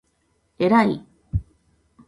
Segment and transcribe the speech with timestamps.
[0.57, 1.05] えらい